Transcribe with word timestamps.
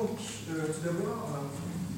Donc, 0.00 0.16
euh, 0.16 0.64
tout 0.72 0.80
d'abord, 0.80 1.28
euh, 1.28 1.44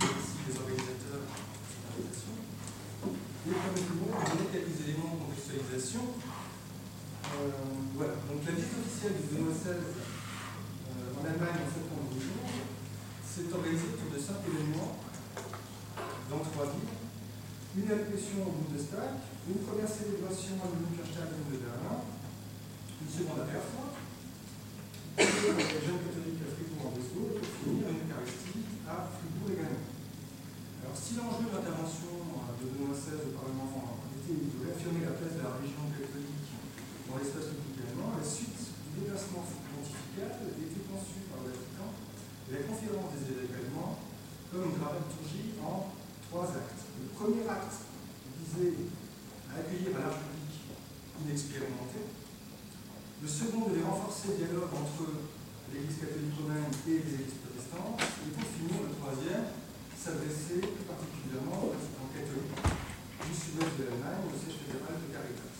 merci 0.03 0.43
les 0.51 0.59
organisateurs 0.59 1.23
pour 1.23 1.63
cette 1.71 1.87
invitation. 1.87 2.35
Et 2.35 3.55
je 3.55 3.63
vais 3.63 3.87
donner 3.87 4.51
quelques 4.51 4.75
éléments 4.83 5.15
de 5.15 5.31
contextualisation. 5.31 6.11
Euh, 6.11 7.55
voilà, 7.95 8.19
donc 8.27 8.43
la 8.43 8.59
visite 8.59 8.75
officielle 8.75 9.23
du 9.23 9.39
2016 9.39 9.55
euh, 9.71 11.15
en 11.15 11.23
Allemagne 11.31 11.63
en 11.63 11.71
septembre 11.71 12.11
2011 12.11 12.67
s'est 13.23 13.47
organisée 13.55 13.95
autour 13.95 14.11
de 14.11 14.19
cinq 14.19 14.51
événements 14.51 14.99
dans 16.27 16.43
trois 16.43 16.75
villes. 16.75 16.99
Une 17.79 17.87
allocution 17.87 18.51
au 18.51 18.67
Bundestag, 18.67 19.15
une 19.47 19.63
première 19.63 19.87
célébration 19.87 20.59
à 20.59 20.67
l'Universität 20.75 21.31
de 21.39 21.55
Berlin, 21.55 22.03
une 22.03 23.11
seconde 23.15 23.47
à 23.47 23.55
Erfurt, 23.55 23.95
une 25.23 25.87
jeune 25.87 26.03
catholique 26.03 26.43
à 26.43 26.51
Fribourg 26.51 26.91
en 26.91 26.99
à 28.23 29.09
Fribourg 29.11 29.51
également. 29.51 29.87
Alors 30.83 30.97
si 30.99 31.19
l'enjeu 31.19 31.51
de 31.51 31.55
l'intervention 31.55 32.13
de 32.59 32.65
2016 32.67 33.31
au 33.31 33.35
Parlement 33.35 33.99
était 34.19 34.39
de 34.39 34.57
réaffirmer 34.63 35.03
la 35.07 35.15
place 35.19 35.39
de 35.39 35.43
la 35.43 35.59
religion 35.59 35.87
catholique 35.91 36.51
dans 37.07 37.19
l'espace 37.19 37.51
public 37.55 37.83
allemand, 37.83 38.15
la 38.15 38.27
suite 38.27 38.63
du 38.91 39.03
déplacement 39.03 39.47
pontifical 39.47 40.51
était 40.55 40.85
conçue 40.87 41.27
par 41.31 41.47
le 41.47 41.55
Vatican 41.55 41.91
et 42.47 42.51
la 42.59 42.63
conférence 42.67 43.11
des 43.19 43.27
évêques 43.31 43.57
allemands 43.59 43.99
comme 44.51 44.71
une 44.71 44.79
dramaturgie 44.79 45.59
en 45.63 45.93
trois 46.33 46.49
actes. 46.57 46.83
Le 47.03 47.09
premier 47.13 47.45
acte 47.45 47.85
visait 48.41 48.89
à 49.53 49.61
accueillir 49.61 49.93
un 49.97 50.09
large 50.09 50.25
public 50.25 50.73
inexpérimenté. 51.21 52.09
Le 53.21 53.29
second 53.29 53.69
devait 53.69 53.85
renforcer 53.85 54.35
le 54.35 54.49
dialogue 54.49 54.73
entre 54.73 55.13
l'Église 55.71 56.01
catholique 56.01 56.37
romaine 56.41 56.73
et 56.89 57.05
les 57.05 57.15
églises 57.21 57.39
protestantes. 57.45 58.01
Et 58.25 58.33
pour 58.33 58.49
finir, 58.49 58.81
le 58.83 58.97
troisième 58.97 59.47
s'adressait 59.95 60.65
plus 60.65 60.87
particulièrement 60.89 61.69
aux 61.69 61.77
pratiquants 61.77 62.11
catholiques 62.11 62.65
du 63.23 63.33
sud-ouest 63.37 63.77
de 63.79 63.85
l'Allemagne, 63.93 64.27
au 64.27 64.35
siège 64.35 64.59
fédéral 64.67 64.99
de 64.99 65.09
Caritas. 65.13 65.59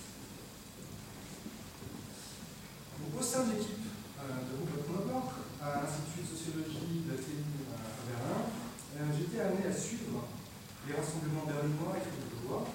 Donc, 2.99 3.13
au 3.15 3.23
sein 3.23 3.47
de 3.47 3.55
l'équipe 3.55 3.87
euh, 4.19 4.27
de 4.27 4.53
Rupert 4.59 4.83
Knobloch, 4.89 5.31
à 5.63 5.87
l'Institut 5.87 6.27
de 6.27 6.31
sociologie 6.33 7.07
de 7.07 7.15
la 7.15 7.19
TU 7.23 7.39
à 7.71 8.03
Berlin, 8.09 8.41
euh, 8.51 9.15
j'étais 9.15 9.39
amené 9.39 9.71
à 9.71 9.75
suivre 9.75 10.27
les 10.87 10.95
rassemblements 10.95 11.47
berlinois 11.47 11.95
et 11.95 12.03
fribourgeois. 12.03 12.67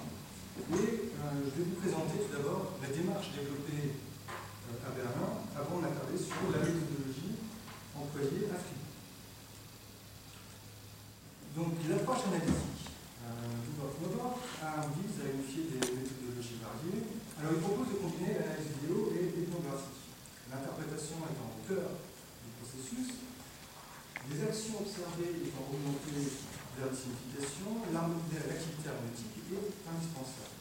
Et 0.72 1.12
euh, 1.20 1.44
je 1.44 1.52
vais 1.60 1.66
vous 1.68 1.78
présenter 1.80 2.24
tout 2.24 2.32
d'abord 2.32 2.80
la 2.80 2.88
démarche 2.88 3.30
développée 3.36 3.94
euh, 3.94 4.88
à 4.88 4.90
Berlin 4.96 5.44
avant 5.52 5.78
d'attarder 5.84 6.16
sur 6.16 6.48
la 6.50 6.64
méthodologie 6.64 7.36
employée 7.92 8.48
à 8.48 8.56
Fribourg. 8.56 8.96
Donc 11.56 11.72
l'approche 11.84 12.24
analytique 12.32 12.96
euh, 13.22 13.60
du 13.60 13.70
Knobloch 13.76 14.40
vise 14.96 15.16
à 15.20 15.26
unifier 15.28 15.68
des 15.68 15.80
méthodologies 15.84 16.60
variées. 16.64 17.04
Alors 17.38 17.52
il 17.54 17.62
propose 17.62 17.92
de 17.92 17.98
combiner 18.00 18.40
l'analyse 18.40 18.72
vidéo 18.80 19.12
et 19.14 19.36
l'ethnographique. 19.36 20.10
L'interprétation 20.48 21.28
étant 21.28 21.48
au 21.54 21.60
cœur 21.68 21.92
du 21.92 22.50
processus, 22.56 23.20
les 24.32 24.40
actions 24.48 24.80
observées 24.80 25.44
étant 25.44 25.64
orientées 25.68 26.28
vers 26.78 26.94
la 27.92 28.02
signification, 28.28 28.48
l'activité 28.48 28.88
hermétique 28.88 29.36
est 29.48 29.88
indispensable. 29.88 30.56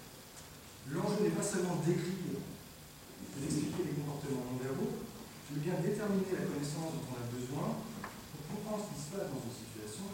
L'enjeu 0.87 1.19
n'est 1.27 1.35
pas 1.35 1.43
seulement 1.43 1.83
d'écrire 1.83 2.39
et 2.39 3.39
d'expliquer 3.43 3.91
les 3.91 3.95
comportements 3.99 4.47
non 4.47 4.55
mais 4.55 5.63
bien 5.63 5.79
déterminer 5.79 6.31
la 6.31 6.47
connaissance 6.47 6.91
dont 6.95 7.07
on 7.11 7.19
a 7.19 7.27
besoin 7.27 7.67
pour 7.79 8.41
comprendre 8.47 8.83
ce 8.83 8.89
qui 8.91 8.99
se 8.99 9.09
passe 9.15 9.31
dans 9.31 9.43
une 9.43 9.55
situation 9.55 10.07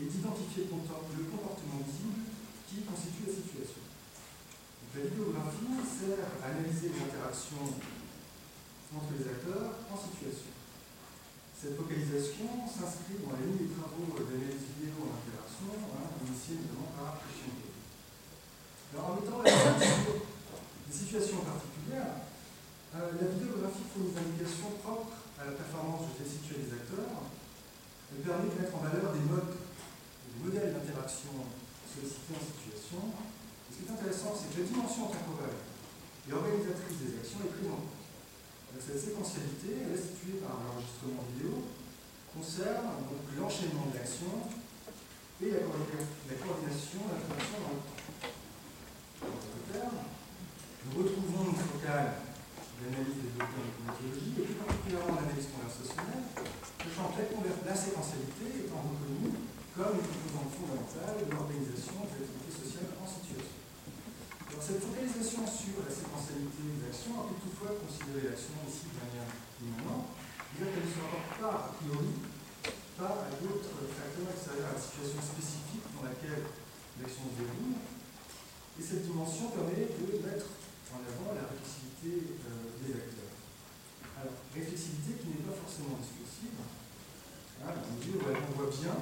et 0.00 0.04
d'identifier 0.08 0.68
le 0.68 1.24
comportement 1.28 1.80
visible 1.84 2.24
qui 2.68 2.84
constitue 2.84 3.28
la 3.28 3.36
situation. 3.36 3.84
Donc, 3.84 4.90
la 4.96 5.04
vidéographie 5.08 5.76
sert 5.84 6.24
à 6.40 6.52
analyser 6.52 6.92
les 6.92 7.00
interactions 7.00 7.68
entre 8.92 9.12
les 9.16 9.24
acteurs 9.24 9.76
en 9.88 9.96
situation. 9.96 10.52
Cette 11.62 11.76
focalisation 11.76 12.66
s'inscrit 12.66 13.24
dans 13.24 13.32
la 13.32 13.40
ligne 13.40 13.56
des 13.56 13.72
travaux 13.72 14.08
d'analyse 14.18 14.68
vidéo 14.76 15.06
en 15.06 15.14
interaction, 15.14 15.41
hein, 15.70 16.10
initiés 16.26 16.58
notamment 16.62 16.90
par 16.98 17.22
Alors 18.92 19.06
en 19.08 19.14
mettant 19.16 19.40
sur 19.40 20.20
des 20.86 20.92
situations 20.92 21.40
particulières, 21.46 22.28
euh, 22.92 23.16
la 23.16 23.26
vidéographie 23.32 23.88
fournit 23.88 24.12
une 24.12 24.20
indication 24.20 24.76
propre 24.82 25.32
à 25.40 25.48
la 25.48 25.56
performance 25.56 26.12
située 26.20 26.66
des 26.66 26.72
acteurs. 26.76 27.24
Elle 28.12 28.20
permet 28.20 28.52
de 28.52 28.56
mettre 28.60 28.76
en 28.76 28.84
valeur 28.84 29.16
des 29.16 29.24
modes, 29.24 29.56
des 29.56 30.38
modèles 30.44 30.76
d'interaction 30.76 31.48
sollicités 31.88 32.36
en 32.36 32.44
situation. 32.44 33.00
Ce 33.72 33.80
qui 33.80 33.88
est 33.88 33.92
intéressant, 33.92 34.36
c'est 34.36 34.52
que 34.52 34.60
la 34.60 34.68
dimension 34.68 35.08
temporelle 35.08 35.60
et 36.28 36.32
organisatrice 36.32 37.00
des 37.00 37.16
actions 37.16 37.40
est 37.48 37.52
prise 37.56 37.72
en 37.72 37.80
compte. 37.80 38.00
Cette 38.76 39.00
séquentialité, 39.00 39.88
restituée 39.88 40.40
par 40.40 40.60
l'enregistrement 40.60 41.28
vidéo, 41.32 41.68
concerne 42.32 43.08
l'enchaînement 43.36 43.92
de 43.92 43.96
l'action 44.00 44.48
et 45.42 45.50
la, 45.50 46.38
coordination 46.38 47.02
de 47.02 47.18
l'information 47.18 47.58
dans 47.66 47.74
le 47.74 47.82
temps. 47.82 47.98
En 49.26 49.34
d'autres 49.42 49.66
termes, 49.74 50.02
nous 50.86 50.92
retrouvons 51.02 51.50
une 51.50 51.58
focale 51.58 52.30
d'analyse 52.78 53.26
développée 53.26 53.58
en 53.58 53.82
méthodologie 53.90 54.38
et 54.38 54.46
plus 54.46 54.58
particulièrement 54.62 55.18
l'analyse 55.18 55.50
conversationnelle, 55.50 56.30
sachant 56.78 57.10
que 57.10 57.26
la 57.26 57.74
séquentialité 57.74 58.70
étant 58.70 58.86
reconnue 58.86 59.34
comme 59.74 59.98
une 59.98 60.06
composante 60.14 60.52
fondamentale 60.54 61.26
de 61.26 61.34
l'organisation 61.34 62.06
de 62.06 62.22
l'activité 62.22 62.50
sociale 62.54 62.94
en 63.02 63.06
situation. 63.08 63.58
Alors, 64.46 64.62
cette 64.62 64.78
focalisation 64.78 65.42
sur 65.42 65.82
la 65.82 65.90
séquentialité 65.90 66.60
des 66.70 66.86
actions 66.86 67.18
a 67.18 67.26
pu 67.26 67.34
toutefois 67.42 67.82
considérer 67.82 68.30
l'action 68.30 68.62
ici 68.62 68.94
de 68.94 68.98
manière 69.00 69.30
immanente, 69.58 70.06
dire 70.54 70.70
qu'elle 70.70 70.86
ne 70.86 70.92
se 70.92 71.02
rapporte 71.02 71.34
pas 71.34 71.54
a 71.66 71.70
priori 71.82 72.30
pas 72.98 73.26
à 73.26 73.30
d'autres 73.40 73.76
facteurs 73.92 74.28
extérieurs 74.28 74.70
à 74.70 74.76
la 74.76 74.80
situation 74.80 75.20
spécifique 75.20 75.86
dans 75.96 76.04
laquelle 76.08 76.44
l'action 77.00 77.28
se 77.30 77.36
déroule. 77.40 77.78
Et 78.76 78.82
cette 78.82 79.04
dimension 79.04 79.52
permet 79.52 79.88
de 79.92 80.20
mettre 80.24 80.48
en 80.92 81.00
avant 81.04 81.36
la 81.36 81.48
réflexivité 81.48 82.36
euh, 82.48 82.72
des 82.80 82.92
acteurs. 82.92 83.36
Alors, 84.16 84.36
réflexivité 84.52 85.20
qui 85.20 85.28
n'est 85.32 85.44
pas 85.44 85.56
forcément 85.56 86.00
discursive, 86.00 86.56
hein, 87.60 87.72
dans 87.76 88.68
bien 88.68 88.96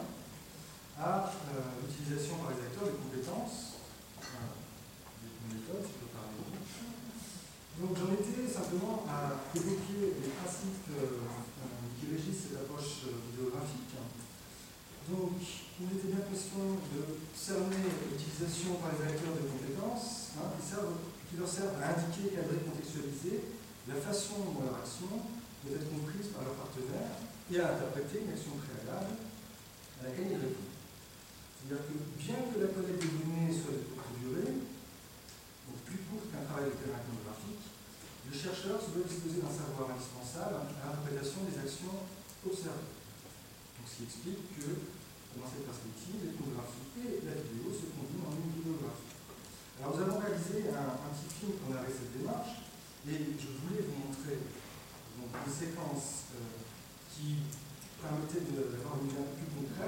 à 0.98 1.32
euh, 1.32 1.80
l'utilisation 1.80 2.36
par 2.42 2.52
les 2.52 2.60
acteurs 2.66 2.90
des 2.90 2.98
compétences 2.98 3.80
méthode, 5.50 5.82
je 5.82 5.94
peux 5.98 6.10
parler 6.14 6.38
Donc 7.80 7.90
j'en 7.98 8.10
étais 8.14 8.46
simplement 8.46 9.04
à 9.08 9.40
évoquer 9.56 10.14
les 10.22 10.30
principes 10.38 10.90
euh, 12.10 12.16
qui 12.16 12.22
régissent 12.22 12.50
cette 12.50 12.58
approche 12.58 13.06
euh, 13.06 13.22
vidéographique. 13.30 13.94
Donc 15.08 15.38
il 15.80 15.88
était 15.96 16.12
bien 16.12 16.22
question 16.26 16.78
de 16.92 17.00
cerner 17.34 17.82
l'utilisation 18.10 18.78
par 18.78 18.94
les 18.94 19.10
acteurs 19.10 19.34
de 19.34 19.46
compétences 19.48 20.36
hein, 20.38 20.54
qui, 20.60 21.36
leur 21.38 21.48
servent 21.48 21.78
à 21.82 21.96
indiquer, 21.96 22.36
cadrer, 22.36 22.62
contextualiser 22.62 23.58
la 23.88 23.96
façon 23.96 24.54
dont 24.54 24.66
leur 24.66 24.78
action 24.78 25.08
doit 25.64 25.74
être 25.78 25.90
comprise 25.90 26.30
par 26.30 26.46
leur 26.46 26.54
partenaire 26.54 27.16
et 27.50 27.58
à 27.58 27.74
interpréter 27.74 28.22
une 28.22 28.34
action 28.34 28.54
préalable 28.60 29.18
à 29.98 30.10
laquelle 30.10 30.30
ils 30.30 30.42
répondent. 30.46 30.78
C'est-à-dire 31.58 31.82
que 31.90 31.96
bien 32.20 32.38
que 32.50 32.56
la 32.60 32.70
collecte 32.70 33.02
des 33.02 33.14
données 33.18 33.50
soit 33.50 33.74
de 33.74 33.86
courte 33.90 34.14
durée, 34.20 34.52
donc 34.52 35.76
plus 35.88 36.00
courte 36.06 36.30
qu'un 36.30 36.44
travail 36.46 36.70
de 36.70 36.76
terrain 36.78 37.02
iconographique, 37.02 37.69
le 38.30 38.38
chercheur 38.38 38.78
se 38.78 38.94
doit 38.94 39.10
disposer 39.10 39.42
d'un 39.42 39.50
savoir 39.50 39.90
indispensable 39.90 40.62
à 40.62 40.86
l'interprétation 40.86 41.42
des 41.50 41.58
actions 41.58 41.98
observées. 42.46 42.94
Donc, 43.74 43.84
ce 43.90 43.94
qui 43.98 44.04
explique 44.06 44.54
que, 44.54 44.70
dans 45.34 45.50
cette 45.50 45.66
perspective, 45.66 46.30
l'ethnographie 46.30 46.94
et 47.10 47.26
la 47.26 47.34
vidéo 47.42 47.74
se 47.74 47.90
combinent 47.90 48.30
en 48.30 48.38
une 48.38 48.54
vidéographie. 48.54 49.18
Alors, 49.82 49.98
nous 49.98 50.02
avons 50.06 50.18
réalisé 50.22 50.70
un, 50.70 50.94
petit 51.10 51.26
film 51.26 51.58
pour 51.58 51.74
narrer 51.74 51.90
cette 51.90 52.14
démarche, 52.14 52.70
et 53.10 53.34
je 53.34 53.50
voulais 53.66 53.82
vous 53.82 53.98
montrer 53.98 54.38
donc, 55.18 55.34
une 55.34 55.50
séquence 55.50 56.30
euh, 56.38 56.54
qui 57.10 57.50
permettait 57.98 58.46
d'avoir 58.46 58.94
une 59.02 59.10
peu 59.10 59.26
plus 59.42 59.50
concrète, 59.58 59.79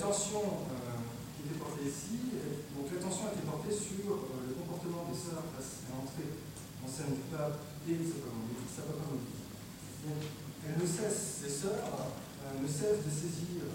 L'attention 0.00 0.64
euh, 0.72 0.96
qui 1.36 1.44
était 1.44 1.60
portée 1.60 1.84
ici, 1.84 2.32
donc 2.72 2.88
l'attention 2.88 3.36
été 3.36 3.44
portée 3.44 3.68
sur 3.68 4.08
euh, 4.08 4.48
le 4.48 4.56
comportement 4.56 5.04
des 5.04 5.12
sœurs 5.12 5.44
face 5.52 5.84
à 5.84 5.92
l'entrée 5.92 6.40
en 6.80 6.88
scène 6.88 7.20
du 7.20 7.28
pape 7.28 7.60
et 7.84 8.00
sa 8.00 8.88
papa 8.88 9.12
Donc, 9.12 10.24
elles 10.64 10.80
ne 10.80 10.88
cessent, 10.88 11.44
ces 11.44 11.52
sœurs 11.52 11.84
euh, 11.84 12.64
ne 12.64 12.64
cessent 12.64 13.04
de 13.04 13.12
saisir 13.12 13.68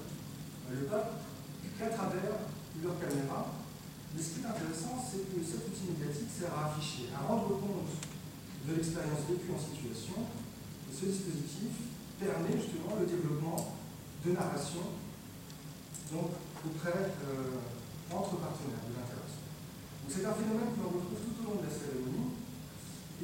le 0.74 0.90
pape 0.90 1.30
qu'à 1.78 1.94
travers 1.94 2.42
leur 2.82 2.98
caméra. 2.98 3.62
Mais 4.18 4.18
ce 4.18 4.34
qui 4.34 4.42
est 4.42 4.50
intéressant, 4.50 4.98
c'est 5.06 5.30
que 5.30 5.38
cet 5.46 5.62
outil 5.62 5.94
médiatique 5.94 6.34
sert 6.34 6.50
à 6.58 6.74
afficher, 6.74 7.14
à 7.14 7.22
rendre 7.22 7.54
compte 7.62 8.02
de 8.66 8.74
l'expérience 8.74 9.30
vécue 9.30 9.54
en 9.54 9.62
situation. 9.62 10.26
Et 10.26 10.90
ce 10.90 11.06
dispositif 11.06 11.86
permet 12.18 12.58
justement 12.58 12.98
le 12.98 13.06
développement 13.06 13.78
de 14.26 14.34
narration 14.34 15.05
donc, 16.12 16.38
auprès, 16.66 17.16
euh, 17.26 17.58
entre 18.14 18.38
partenaires 18.38 18.86
de 18.86 18.94
l'interaction. 18.94 19.42
C'est 20.06 20.26
un 20.26 20.38
phénomène 20.38 20.70
que 20.78 20.82
l'on 20.86 20.94
retrouve 20.94 21.18
tout 21.18 21.38
au 21.42 21.44
long 21.50 21.58
de 21.58 21.66
la 21.66 21.74
cérémonie 21.74 22.38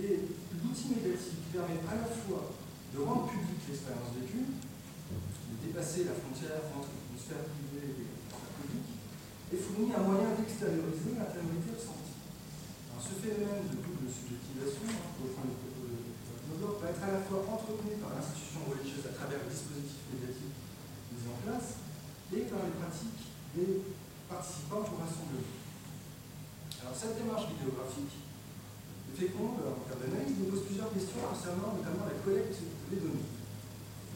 et 0.01 0.33
l'outil 0.57 0.97
médiatique 0.97 1.53
permet 1.53 1.77
à 1.85 2.01
la 2.01 2.09
fois 2.09 2.57
de 2.89 2.97
rendre 3.05 3.29
publique 3.29 3.69
l'expérience 3.69 4.17
vécue, 4.17 4.49
de 4.49 5.55
dépasser 5.61 6.09
la 6.09 6.17
frontière 6.17 6.73
entre 6.73 6.89
une 6.89 7.19
sphère 7.19 7.45
privée 7.53 7.91
et 7.91 8.07
une 8.07 8.25
sphère 8.33 8.55
publique, 8.65 8.91
et 9.51 9.57
fournit 9.61 9.93
un 9.93 10.03
moyen 10.07 10.33
d'extérioriser 10.33 11.21
l'intériorité 11.21 11.69
ressentie. 11.75 12.17
Alors, 12.89 13.03
ce 13.03 13.13
phénomène 13.19 13.67
de 13.69 13.77
double 13.77 14.07
subjectivation, 14.09 14.89
hein, 14.89 15.11
le 15.21 15.31
propos 15.37 15.85
de 15.85 16.01
Nodor, 16.49 16.81
va 16.81 16.89
être 16.89 17.03
à 17.03 17.11
la 17.19 17.21
fois 17.29 17.45
entretenu 17.45 17.99
par 18.01 18.15
l'institution 18.15 18.65
religieuse 18.65 19.05
à 19.05 19.13
travers 19.13 19.43
le 19.43 19.51
dispositif 19.51 20.01
médiatique 20.09 20.55
mis 21.13 21.27
en 21.29 21.37
place 21.45 21.80
et 22.33 22.47
par 22.47 22.63
les 22.63 22.75
pratiques 22.79 23.27
des 23.55 23.83
participants 24.29 24.83
au 24.87 24.95
rassemblement. 24.95 25.51
Alors 26.81 26.95
cette 26.95 27.19
démarche 27.19 27.51
vidéographique 27.51 28.15
féconde 29.11 29.59
en 29.61 29.83
termes 29.85 30.01
d'analyse 30.01 30.39
nous 30.39 30.49
pose 30.49 30.65
plusieurs 30.65 30.89
questions 30.93 31.19
concernant 31.19 31.75
notamment 31.77 32.07
la 32.07 32.17
collecte 32.23 32.57
des 32.89 32.97
données. 32.97 33.29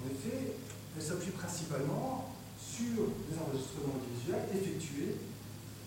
En 0.02 0.10
effet, 0.10 0.56
elle 0.96 1.04
s'appuie 1.04 1.36
principalement 1.36 2.32
sur 2.56 3.12
des 3.28 3.36
enregistrements 3.36 4.00
visuels 4.08 4.48
effectués 4.50 5.20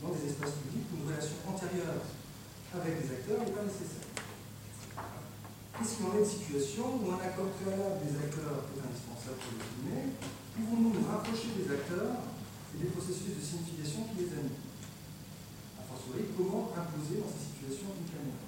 dans 0.04 0.12
des 0.12 0.28
espaces 0.28 0.60
publics 0.62 0.86
où 0.92 1.02
une 1.02 1.08
relation 1.08 1.40
antérieure 1.48 2.04
avec 2.76 3.00
des 3.00 3.08
acteurs 3.10 3.40
n'est 3.42 3.56
pas 3.56 3.64
nécessaire. 3.64 4.06
Qu'est-ce 5.74 5.96
qu'il 5.96 6.06
en 6.06 6.14
est 6.14 6.26
de 6.26 6.30
situation 6.30 6.84
où 7.00 7.10
un 7.10 7.22
accord 7.22 7.50
préalable 7.58 8.04
des 8.04 8.14
acteurs 8.22 8.68
est 8.70 8.82
indispensable 8.84 9.40
pour 9.40 9.56
le 9.56 9.64
filmer? 9.66 10.14
Pouvons-nous 10.58 10.90
nous 10.90 11.06
rapprocher 11.06 11.54
des 11.54 11.70
acteurs 11.70 12.18
et 12.74 12.82
des 12.82 12.90
processus 12.90 13.30
de 13.30 13.38
signification 13.38 14.10
qui 14.10 14.26
les 14.26 14.30
animent? 14.34 14.58
A 15.78 15.86
fortiori, 15.86 16.34
comment 16.34 16.74
imposer 16.74 17.22
dans 17.22 17.30
ces 17.30 17.46
situations 17.46 17.94
une 17.94 18.10
caméra? 18.10 18.42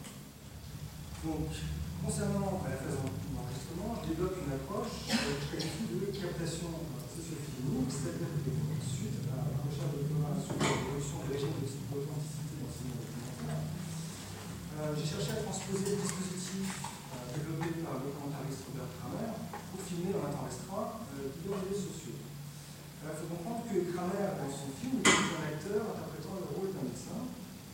Donc, 1.22 1.54
concernant 2.02 2.66
la 2.66 2.74
phase 2.82 2.98
d'enregistrement, 2.98 3.94
je 4.02 4.10
développe 4.10 4.42
une 4.42 4.58
approche 4.58 5.06
de 5.06 6.10
captation 6.10 6.82
sociophilique, 7.14 7.94
c'est-à-dire 7.94 8.34
que 8.42 8.42
suite 8.82 9.30
à 9.30 9.46
la 9.46 9.62
recherche 9.62 9.94
de 9.94 10.10
doctorat 10.10 10.34
sur 10.34 10.58
l'évolution 10.58 11.22
du 11.22 11.30
régime 11.30 11.54
d'authenticité 11.62 12.58
dans 12.58 12.74
ces 12.74 12.90
documentaire, 12.90 13.62
euh, 13.70 14.98
j'ai 14.98 15.06
cherché 15.06 15.30
à 15.38 15.46
transposer 15.46 15.94
le 15.94 16.02
dispositif 16.02 16.90
développé 17.30 17.78
par 17.86 18.02
le 18.02 18.10
documentariste 18.10 18.66
Robert 18.66 18.90
Kramer 18.98 19.30
pour 19.70 19.80
filmer 19.86 20.10
dans 20.10 20.26
euh, 20.26 21.30
des 21.30 21.50
réseaux 21.50 21.86
sociaux. 21.94 22.18
Il 22.18 23.16
faut 23.16 23.30
comprendre 23.32 23.64
que 23.70 23.76
Kramer, 23.92 24.34
dans 24.34 24.50
son 24.50 24.70
film, 24.76 25.00
utilise 25.00 25.34
un 25.38 25.46
acteur 25.46 25.82
interprétant 25.94 26.36
le 26.42 26.48
rôle 26.52 26.70
d'un 26.74 26.84
médecin 26.84 27.22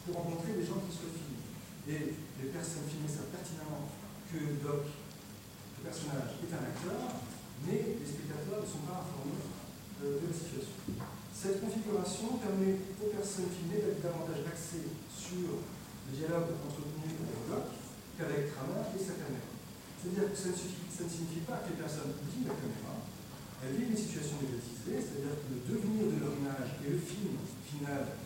pour 0.05 0.23
rencontrer 0.23 0.61
les 0.61 0.67
gens 0.67 0.79
qui 0.85 0.93
se 0.93 1.09
filment. 1.09 1.47
Et 1.89 2.15
les 2.15 2.51
personnes 2.53 2.87
filmées 2.87 3.11
savent 3.11 3.33
pertinemment 3.33 3.91
que 4.29 4.61
Doc, 4.61 4.87
le 4.87 5.81
personnage, 5.83 6.37
est 6.43 6.53
un 6.53 6.65
acteur, 6.67 7.01
mais 7.65 7.97
les 7.97 8.07
spectateurs 8.07 8.61
ne 8.61 8.69
sont 8.69 8.85
pas 8.85 9.03
informés 9.03 9.41
euh, 10.05 10.21
de 10.21 10.27
la 10.31 10.37
situation. 10.37 10.79
Cette 11.33 11.61
configuration 11.65 12.41
permet 12.41 12.81
aux 13.01 13.11
personnes 13.13 13.51
filmées 13.53 13.83
d'être 13.83 14.05
davantage 14.05 14.45
axées 14.47 14.89
sur 15.11 15.65
le 15.65 16.11
dialogue 16.13 16.55
entretenu 16.65 17.13
avec 17.13 17.41
Doc 17.45 17.76
qu'avec 18.17 18.53
Kramer 18.57 18.81
et 18.97 19.01
sa 19.01 19.15
caméra. 19.21 19.53
C'est-à-dire 20.01 20.33
que 20.33 20.39
ça 20.39 20.49
ne, 20.53 21.09
signifie 21.09 21.45
pas 21.45 21.61
que 21.61 21.77
les 21.77 21.81
personnes 21.81 22.17
vivent 22.33 22.49
la 22.49 22.57
caméra, 22.57 22.97
elles 23.61 23.77
vivent 23.77 23.93
une 23.93 24.01
situation 24.01 24.41
médiatisée, 24.41 25.01
c'est-à-dire 25.01 25.37
que 25.37 25.49
le 25.53 25.61
devenir 25.65 26.05
de 26.13 26.19
leur 26.21 26.33
image 26.37 26.81
et 26.85 26.97
le 26.97 27.01
film 27.01 27.37
final 27.65 28.17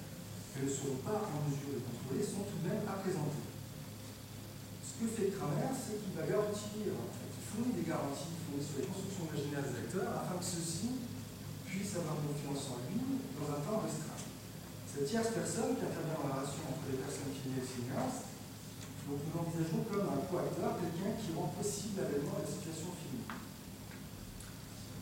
qu'elles 0.52 0.66
ne 0.66 0.74
seront 0.74 1.00
pas 1.02 1.26
en 1.26 1.46
mesure 1.46 1.78
de 1.78 1.82
contrôler 1.82 2.22
sont 2.22 2.46
tout 2.46 2.58
de 2.62 2.66
même 2.70 2.82
à 2.86 3.02
présenter. 3.02 3.42
Ce 4.82 4.92
que 4.98 5.06
fait 5.08 5.32
Kramer, 5.34 5.72
c'est 5.72 5.98
qu'il 6.04 6.12
va 6.12 6.26
garantir, 6.28 6.92
en 6.92 7.08
fait, 7.16 7.30
il 7.32 7.44
fournit 7.48 7.74
des 7.74 7.86
garanties 7.86 8.36
sur 8.60 8.82
les 8.82 8.86
constructions 8.90 9.26
imaginaires 9.30 9.64
des 9.64 9.76
acteurs 9.88 10.10
afin 10.12 10.36
que 10.36 10.44
ceux-ci 10.44 11.00
puissent 11.64 11.96
avoir 11.96 12.18
confiance 12.20 12.76
en 12.76 12.78
lui 12.90 13.24
dans 13.38 13.48
un 13.48 13.60
temps 13.64 13.80
restreint. 13.80 14.20
Cette 14.90 15.06
tierce 15.06 15.32
personne 15.32 15.78
qui 15.78 15.86
intervient 15.86 16.18
dans 16.18 16.28
la 16.28 16.42
relation 16.42 16.66
entre 16.66 16.84
les 16.90 16.98
personnes 16.98 17.30
filmées 17.30 17.62
et 17.62 17.64
le 17.64 17.70
cinéaste, 17.70 18.28
donc 19.08 19.18
nous 19.24 19.32
l'envisageons 19.32 19.82
comme 19.88 20.06
un 20.08 20.20
co-acteur, 20.28 20.76
quelqu'un 20.76 21.12
qui 21.16 21.32
rend 21.32 21.48
possible 21.56 22.00
l'avènement 22.00 22.36
de 22.36 22.44
la 22.44 22.50
situation 22.50 22.90
filmée. 22.96 23.28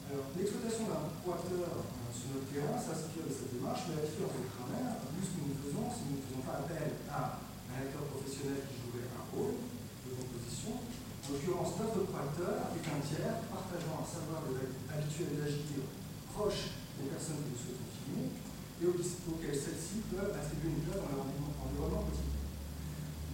Alors, 0.08 0.32
l'exploitation 0.32 0.88
d'un 0.88 1.04
coacteur 1.20 1.68
euh, 1.68 2.08
sur 2.14 2.32
notre 2.32 2.48
terrain 2.48 2.78
s'inspire 2.80 3.28
de 3.28 3.34
cette 3.34 3.52
démarche, 3.52 3.84
mais 3.92 4.00
la 4.00 4.08
différence 4.08 4.36
de 4.40 4.48
Kramer, 4.48 4.88
nous, 5.12 5.20
ce 5.20 5.32
que 5.36 5.42
nous 5.44 5.58
faisons, 5.60 5.84
c'est 5.92 6.04
que 6.04 6.08
nous 6.08 6.20
ne 6.20 6.24
faisons 6.24 6.44
pas 6.48 6.64
appel 6.64 6.88
à 7.12 7.44
un 7.44 7.74
acteur 7.76 8.08
professionnel 8.08 8.64
qui 8.64 8.80
jouerait 8.80 9.08
un 9.12 9.24
rôle 9.28 9.60
de 9.60 10.10
composition. 10.16 10.80
En 10.80 11.26
l'occurrence, 11.28 11.76
notre 11.76 12.08
coacteur 12.08 12.72
est 12.72 12.86
un 12.88 13.00
tiers 13.04 13.36
partageant 13.52 14.00
un 14.00 14.08
savoir 14.08 14.40
habituel 14.48 15.36
d'agir 15.36 15.84
proche 16.32 16.72
des 16.96 17.12
personnes 17.12 17.44
que 17.44 17.52
nous 17.52 17.60
souhaitons 17.60 17.92
filmer 17.92 18.32
et 18.80 18.86
auxquelles 18.88 19.58
celles-ci 19.58 20.08
peuvent 20.08 20.32
attribuer 20.32 20.72
une 20.72 20.88
place 20.88 21.04
dans 21.04 21.20
leur 21.20 21.28
environnement 21.28 22.08
quotidien. 22.08 22.27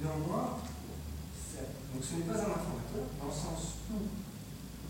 Néanmoins, 0.03 0.59
donc 1.93 2.03
ce 2.03 2.15
n'est 2.15 2.27
pas 2.27 2.39
un 2.39 2.55
informateur, 2.59 3.07
dans 3.21 3.29
le 3.29 3.33
sens 3.33 3.79
où 3.91 3.97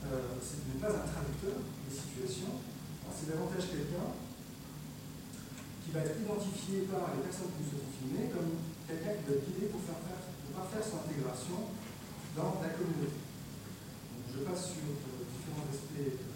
euh, 0.07 0.37
ce 0.41 0.55
n'est 0.69 0.81
pas 0.81 0.89
un 0.89 1.07
traducteur 1.07 1.61
des 1.89 1.95
situations, 1.95 2.61
c'est 3.15 3.31
davantage 3.31 3.71
quelqu'un 3.71 4.11
qui 5.85 5.91
va 5.93 6.01
être 6.01 6.19
identifié 6.19 6.89
par 6.91 7.15
les 7.15 7.23
personnes 7.23 7.53
que 7.55 7.61
nous 7.63 7.69
souhaitons 7.71 7.93
filmer 7.95 8.27
comme 8.33 8.59
quelqu'un 8.89 9.15
qui 9.21 9.25
va 9.29 9.37
guidé 9.39 9.71
pour 9.71 9.81
faire, 9.87 10.01
faire, 10.03 10.25
pour 10.25 10.67
faire 10.67 10.83
son 10.83 10.99
intégration 11.05 11.71
dans 12.35 12.59
la 12.59 12.75
communauté. 12.75 13.21
Donc, 13.21 14.25
je 14.33 14.39
passe 14.43 14.75
sur 14.75 14.83
euh, 14.83 15.29
différents 15.29 15.69
aspects 15.71 15.95
euh, 15.95 16.35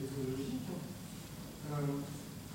méthodologiques 0.00 0.72
euh, 0.72 2.00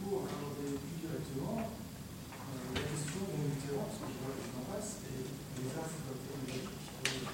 pour 0.02 0.26
aborder 0.26 0.74
plus 0.80 0.98
directement 1.04 1.60
euh, 1.62 2.74
la 2.74 2.84
question 2.88 3.24
de 3.30 3.38
Mitterrand, 3.46 3.94
parce 3.94 4.02
que 4.02 4.10
je 4.10 4.20
vois 4.24 4.34
que 4.34 4.42
je 4.42 4.52
m'en 4.58 4.66
passe, 4.74 4.90
et 5.06 5.22
les 5.22 5.70
arts 5.78 5.92
technologiques 5.92 6.74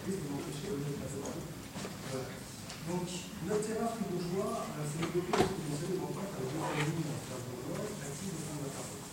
risquent 0.04 0.26
de 0.26 0.32
m'empêcher 0.34 0.68
de 0.76 0.84
me 0.84 0.98
passer. 1.00 1.24
Voilà. 1.24 2.50
Donc, 2.90 3.06
notre 3.46 3.70
terrain 3.70 3.86
fribourgeois 3.86 4.66
euh, 4.66 4.82
s'est 4.82 4.98
développé, 4.98 5.30
comme 5.30 5.62
vous 5.62 5.78
savez, 5.78 5.94
longtemps 5.94 6.26
par 6.26 6.42
deux 6.42 6.58
familles 6.58 7.06
en 7.06 7.22
Strasbourg, 7.22 7.86
actives 7.86 8.34
au 8.34 8.42
sein 8.42 8.58
de 8.58 8.66
la 8.66 8.74
parole. 8.74 9.06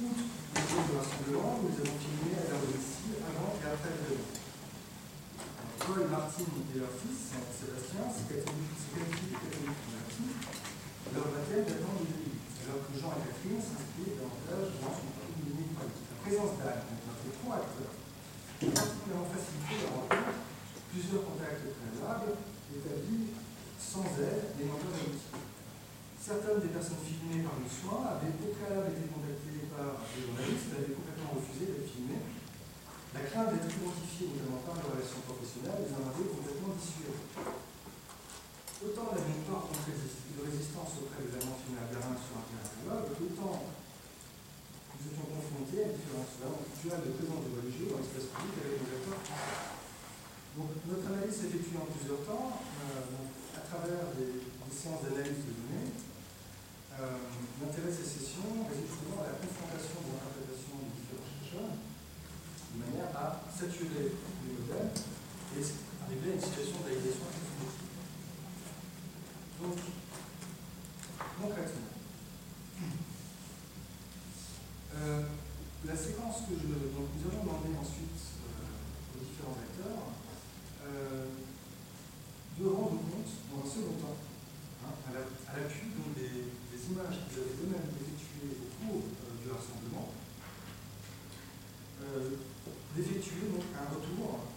Outre 0.00 0.24
le 0.24 0.62
cours 0.64 0.86
de 0.88 0.94
rassemblement, 0.96 1.60
nous 1.60 1.76
avons 1.76 1.98
filmé 2.00 2.30
à 2.40 2.44
leur 2.48 2.60
domicile 2.64 3.20
avant 3.20 3.52
et 3.52 3.68
après 3.68 3.92
l'événement. 4.00 4.32
Paul, 5.76 6.08
Martine 6.08 6.56
et 6.72 6.78
leur 6.80 6.94
fils, 6.96 7.36
Sébastien, 7.36 8.04
s'est 8.08 8.32
qualifié 8.32 8.56
de 8.56 9.44
catholiques 9.44 9.84
convertis. 9.84 10.32
Leur 11.12 11.26
baptême 11.36 11.68
datant 11.68 12.00
de 12.00 12.04
2008, 12.16 12.64
alors 12.64 12.80
que 12.80 12.92
Jean 12.96 13.12
et 13.12 13.28
Catherine 13.28 13.60
s'inscrivent 13.60 14.16
davantage 14.24 14.72
dans 14.80 14.94
une 15.04 15.14
communauté 15.20 15.68
politique. 15.68 16.08
La 16.08 16.16
présence 16.30 16.62
d'Anne, 16.62 16.86
notre 17.10 17.26
trois 17.42 17.58
acteurs, 17.58 17.90
a 17.90 18.70
particulièrement 18.70 19.26
facilité 19.34 19.82
la 19.82 19.90
rencontre 19.98 20.38
plusieurs 20.86 21.26
contacts 21.26 21.66
préalables 21.74 22.38
établis 22.70 23.34
sans 23.74 24.06
aide 24.14 24.54
des 24.54 24.70
menteurs 24.70 24.94
aboutis. 24.94 25.34
Certaines 26.22 26.62
des 26.62 26.70
personnes 26.70 27.02
filmées 27.02 27.42
par 27.42 27.58
le 27.58 27.66
soin 27.66 28.14
avaient 28.14 28.30
au 28.30 28.54
préalable 28.54 28.94
été 28.94 29.10
contactées 29.10 29.66
par 29.74 30.06
des 30.06 30.22
journalistes, 30.22 30.70
mais 30.70 30.78
avaient 30.78 30.94
complètement 30.94 31.34
refusé 31.34 31.66
d'être 31.66 31.90
filmées. 31.90 32.22
La 33.10 33.26
crainte 33.26 33.50
d'être 33.50 33.66
identifiée, 33.66 34.30
notamment 34.30 34.62
par 34.62 34.78
les 34.78 34.86
relations 34.86 35.26
professionnelles, 35.26 35.82
les 35.82 35.94
en 35.98 36.14
avait 36.14 36.30
complètement 36.30 36.78
dissuadées. 36.78 37.26
Autant 38.86 39.06
n'avions 39.18 39.42
pas 39.50 39.66
rencontré 39.66 39.98
de 39.98 40.40
résistance 40.46 40.94
auprès 40.94 41.26
des 41.26 41.34
amants 41.42 41.58
filmés 41.58 41.82
à 41.82 41.90
Berlin 41.90 42.14
sur 42.14 42.38
un 42.38 42.46
terrain 42.46 42.70
dialogue, 42.70 43.18
autant 43.18 43.79
nous 45.00 45.08
étions 45.16 45.32
confrontés 45.32 45.80
à 45.80 45.96
différentes 45.96 46.28
formes 46.36 46.60
culturelles 46.68 47.08
de 47.08 47.12
présence 47.16 47.40
de 47.48 47.52
religieux 47.56 47.88
dans 47.88 48.04
l'espace 48.04 48.28
public 48.36 48.54
avec 48.60 48.84
nos 48.84 48.92
acteurs 49.00 49.24
français. 49.24 49.80
Donc, 50.60 50.68
notre 50.84 51.06
analyse 51.08 51.36
s'effectue 51.40 51.80
en 51.80 51.88
plusieurs 51.88 52.20
temps, 52.28 52.60
euh, 52.60 53.56
à 53.56 53.62
travers 53.64 54.12
des, 54.20 54.44
des 54.44 54.74
séances 54.76 55.00
d'analyse 55.08 55.40
de 55.48 55.56
données, 55.56 55.88
L'intérêt 57.00 57.88
de 57.88 57.96
ces 57.96 58.04
sessions 58.04 58.68
réside 58.68 58.84
justement 58.84 59.24
à 59.24 59.32
la 59.32 59.40
confrontation 59.40 60.04
de 60.04 60.12
l'interprétation 60.12 60.84
des 60.84 60.92
différents 61.00 61.32
chercheurs, 61.32 61.72
de 61.72 62.76
manière 62.76 63.08
à 63.16 63.40
saturer 63.48 64.12
les 64.12 64.52
modèles 64.52 64.92
et 65.56 65.64
arriver 66.04 66.28
à 66.28 66.34
une 66.36 66.44
situation 66.44 66.76
de 66.76 66.92
réalisation 66.92 67.24
définitive. 67.24 67.88
Donc, 69.64 69.80
concrètement, 71.40 71.90
euh, 75.00 75.22
la 75.86 75.96
séquence 75.96 76.44
que 76.44 76.60
je. 76.60 76.68
Donc, 76.92 77.08
nous 77.16 77.24
allons 77.24 77.40
demander 77.40 77.72
ensuite 77.72 78.20
euh, 78.44 79.16
aux 79.16 79.22
différents 79.24 79.56
acteurs 79.56 80.12
euh, 80.84 81.24
de 82.60 82.64
rendre 82.68 83.00
compte, 83.08 83.32
dans 83.48 83.64
un 83.64 83.70
second 83.70 83.96
temps, 83.96 84.20
hein, 84.84 84.92
à 85.08 85.56
l'appui 85.56 85.88
des, 86.20 86.52
des, 86.52 86.80
images 86.92 87.24
qu'ils 87.24 87.40
avaient 87.40 87.56
eux-mêmes 87.64 87.96
effectuées 87.96 88.60
au 88.60 88.68
cours 88.76 89.08
du 89.40 89.48
rassemblement, 89.48 90.12
d'effectuer 92.92 93.48
donc 93.48 93.64
un 93.72 93.86
retour 93.94 94.50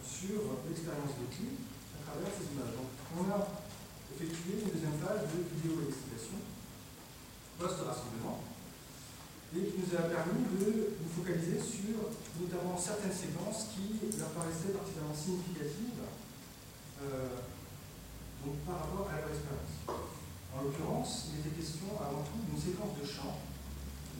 sur 0.00 0.62
l'expérience 0.68 1.18
vécue 1.20 1.58
à 1.98 2.06
travers 2.06 2.30
ces 2.32 2.48
images. 2.54 2.72
Donc, 2.78 2.94
on 3.18 3.26
a 3.28 3.44
effectué 4.14 4.62
une 4.62 4.72
deuxième 4.72 4.96
phase 5.02 5.26
de 5.26 5.42
vidéo 5.52 5.84
excitation 5.84 6.38
post-rassemblement 7.58 8.40
et 9.54 9.60
qui 9.60 9.70
nous 9.82 9.98
a 9.98 10.02
permis 10.02 10.46
de 10.46 10.94
nous 11.02 11.10
focaliser 11.10 11.58
sur 11.58 12.14
notamment 12.38 12.78
certaines 12.78 13.12
séquences 13.12 13.74
qui 13.74 13.98
leur 14.18 14.30
paraissaient 14.30 14.70
particulièrement 14.70 15.14
significatives 15.14 16.06
euh, 17.02 17.42
donc 18.46 18.62
par 18.66 18.86
rapport 18.86 19.10
à 19.10 19.18
leur 19.18 19.30
expérience. 19.30 19.82
En 20.54 20.62
l'occurrence, 20.62 21.34
il 21.34 21.40
était 21.42 21.56
question 21.58 21.98
avant 21.98 22.22
tout 22.22 22.38
d'une 22.46 22.60
séquence 22.60 22.94
de 22.94 23.06
chant 23.06 23.38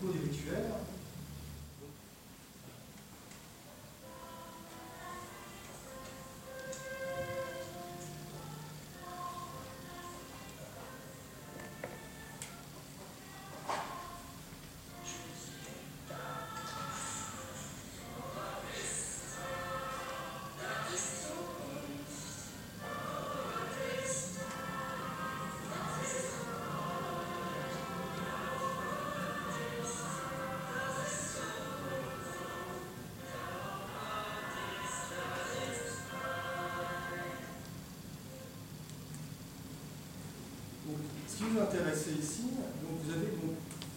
pour 0.00 0.10
des 0.10 0.18
rituels 0.26 0.66
qui 41.42 41.50
nous 41.50 41.58
intéressait 41.58 42.14
ici, 42.22 42.54
donc 42.54 43.02
vous 43.02 43.10
avez 43.10 43.34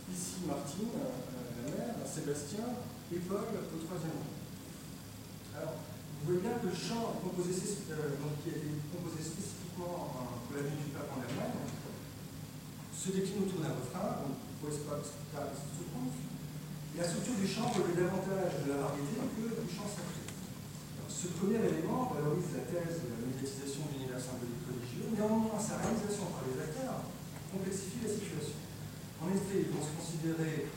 ici 0.10 0.50
Martine, 0.50 0.98
euh, 0.98 1.62
la 1.62 1.66
mère, 1.70 1.94
Sébastien 2.02 2.66
et 3.14 3.22
Paul 3.22 3.46
au 3.46 3.80
troisième 3.86 4.18
rang. 4.18 4.34
Alors, 5.54 5.78
vous 5.78 6.26
voyez 6.26 6.42
bien 6.42 6.58
que 6.58 6.66
le 6.66 6.74
chant 6.74 7.22
composé, 7.22 7.54
euh, 7.54 8.18
donc, 8.18 8.42
qui 8.42 8.50
a 8.50 8.58
été 8.58 8.66
composé 8.90 9.22
spécifiquement 9.22 10.10
pour 10.18 10.58
la 10.58 10.66
vie 10.66 10.74
du 10.74 10.90
pape 10.90 11.14
en 11.14 11.22
Allemagne 11.22 11.70
se 12.90 13.14
décline 13.14 13.46
autour 13.46 13.62
d'un 13.62 13.78
refrain, 13.78 14.26
donc 14.26 14.42
pour 14.58 14.74
espace 14.74 15.14
se 15.14 15.86
trouve. 15.86 16.18
Et 16.18 16.98
la 16.98 17.06
structure 17.06 17.38
du 17.38 17.46
chant 17.46 17.70
relève 17.70 18.10
davantage 18.10 18.66
de 18.66 18.74
la 18.74 18.90
variété 18.90 19.22
que 19.22 19.46
du 19.54 19.70
chant 19.70 19.86
sacré. 19.86 20.26
ce 21.06 21.28
premier 21.38 21.62
élément 21.62 22.10
valorise 22.10 22.58
la 22.58 22.66
thèse 22.66 23.06
de 23.06 23.14
la 23.14 23.22
médiatisation 23.22 23.86
de 23.86 24.02
l'univers 24.02 24.18
symbolique 24.18 24.66
religieux, 24.66 25.14
néanmoins 25.14 25.62
sa 25.62 25.78
réalisation 25.86 26.34
par 26.34 26.42
les 26.50 26.58
acteurs 26.58 27.06
complexifie 27.52 28.06
la 28.06 28.12
situation. 28.12 28.60
En 29.22 29.28
effet, 29.32 29.66
ils 29.66 29.72
vont 29.72 29.84
se 29.84 29.94
considérer 29.96 30.70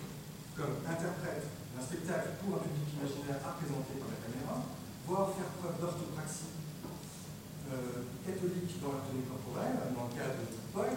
comme 0.57 0.83
interprètes 0.83 1.47
d'un 1.75 1.85
spectacle 1.85 2.39
pour 2.43 2.59
un 2.59 2.63
public 2.67 2.89
imaginaire 2.99 3.43
à 3.47 3.55
présenter 3.59 3.95
par 4.03 4.11
la 4.11 4.19
caméra, 4.19 4.57
voire 5.07 5.31
faire 5.35 5.51
preuve 5.63 5.79
d'orthopraxie 5.79 6.59
euh, 7.71 8.09
catholique 8.25 8.81
dans 8.81 8.97
la 8.99 9.03
tenue 9.07 9.29
corporelle, 9.29 9.93
dans 9.93 10.09
le 10.09 10.15
cas 10.17 10.33
de 10.35 10.45
Paul, 10.73 10.91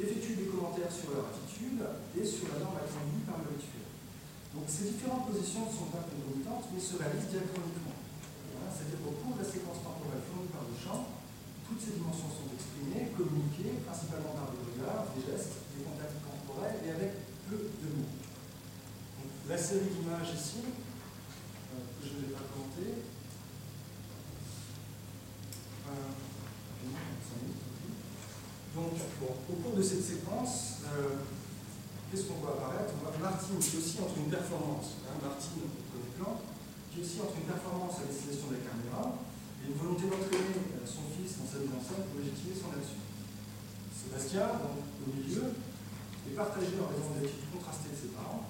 effectuer 0.00 0.36
des 0.44 0.48
commentaires 0.48 0.92
sur 0.92 1.12
leur 1.12 1.32
attitude 1.32 1.82
et 2.14 2.24
sur 2.24 2.52
la 2.52 2.62
norme 2.64 2.78
attendue 2.78 3.24
par 3.24 3.42
le 3.42 3.56
rituel. 3.56 3.84
Donc 4.54 4.66
ces 4.66 4.96
différentes 4.96 5.30
positions 5.30 5.68
ne 5.68 5.72
sont 5.72 5.90
pas 5.92 6.04
concomitantes, 6.04 6.68
mais 6.72 6.80
se 6.80 6.96
réalisent 6.96 7.30
diachroniquement. 7.30 7.96
C'est-à-dire 8.70 9.00
qu'au 9.02 9.14
cours 9.18 9.34
de 9.36 9.42
la 9.42 9.48
séquence 9.48 9.82
temporelle 9.82 10.24
fournie 10.24 10.50
par 10.50 10.64
le 10.64 10.74
chant, 10.76 11.20
toutes 11.70 11.78
ces 11.78 11.94
dimensions 11.94 12.26
sont 12.26 12.50
exprimées, 12.50 13.14
communiquées, 13.14 13.78
principalement 13.86 14.34
par 14.34 14.50
des 14.50 14.58
regards, 14.58 15.06
des 15.14 15.22
gestes, 15.22 15.70
des 15.70 15.86
contacts 15.86 16.18
corporels 16.18 16.82
et 16.82 16.90
avec 16.90 17.22
peu 17.46 17.70
de 17.78 17.88
mots. 17.94 18.10
Donc, 19.22 19.30
la 19.46 19.54
série 19.54 19.94
d'images 19.94 20.34
ici, 20.34 20.66
euh, 20.66 21.78
que 21.94 22.02
je 22.02 22.12
ne 22.18 22.20
vais 22.26 22.34
pas 22.34 22.42
commenter, 22.50 23.06
euh, 25.86 26.10
donc, 28.74 28.94
au 29.22 29.54
cours 29.62 29.76
de 29.76 29.82
cette 29.82 30.02
séquence, 30.02 30.82
euh, 30.90 31.22
qu'est-ce 32.10 32.26
qu'on 32.26 32.42
voit 32.42 32.58
apparaître? 32.58 32.94
Martine 33.20 33.58
qui 33.58 33.76
aussi 33.76 33.98
entre 34.00 34.16
une 34.16 34.30
performance, 34.30 35.04
hein, 35.06 35.20
Martine 35.22 35.68
au 35.68 35.70
premier 35.92 36.10
plan, 36.18 36.40
qui 36.90 37.02
aussi 37.02 37.20
entre 37.20 37.36
une 37.36 37.46
performance 37.46 38.00
à 38.00 38.08
destination 38.08 38.48
de 38.48 38.56
la 38.58 38.64
caméra, 38.64 39.18
une 39.60 39.76
volonté 39.76 40.08
d'entraîner 40.08 40.69
son 40.86 41.04
fils 41.12 41.36
dans 41.36 41.48
sa 41.48 41.60
mise 41.60 41.74
en 41.76 41.82
scène 41.82 42.04
pour 42.08 42.20
légitimer 42.20 42.56
son 42.56 42.72
action. 42.72 43.00
Sébastien, 43.92 44.60
donc, 44.60 44.80
au 45.04 45.06
milieu, 45.12 45.52
est 46.24 46.36
partagé 46.36 46.80
en 46.80 46.88
raison 46.88 47.12
de 47.12 47.20
l'attitude 47.20 47.52
contrastée 47.52 47.92
de 47.92 47.98
ses 48.00 48.12
parents. 48.16 48.48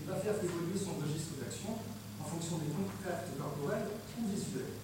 Il 0.00 0.06
va 0.08 0.16
faire 0.16 0.36
évoluer 0.40 0.78
son 0.78 0.96
registre 0.96 1.36
d'action 1.40 1.76
en 1.76 2.24
fonction 2.24 2.56
des 2.62 2.72
contacts 2.72 3.32
corporels 3.36 3.90
ou 4.16 4.20
visuels. 4.32 4.76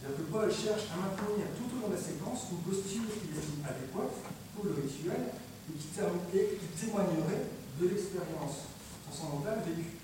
C'est-à-dire 0.00 0.16
que 0.16 0.26
Paul 0.32 0.48
cherche 0.48 0.88
à 0.88 0.96
maintenir 0.96 1.52
tout 1.52 1.68
au 1.68 1.84
long 1.84 1.88
de 1.92 1.96
la 1.96 2.00
séquence 2.00 2.48
une 2.48 2.64
posture 2.64 3.04
qui 3.04 3.36
est 3.36 3.60
adéquate 3.60 4.16
pour 4.56 4.64
le 4.64 4.72
rituel 4.80 5.36
et 5.68 5.76
qui, 5.76 6.66
témoignerait 6.80 7.52
de 7.76 7.84
l'expérience 7.88 8.72
transcendantale 9.04 9.60
vécue. 9.68 10.00